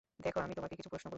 দেখো, 0.25 0.39
আমি 0.45 0.53
তোমাকে 0.57 0.75
কিছু 0.79 0.89
প্রশ্ন 0.93 1.07
করব। 1.07 1.09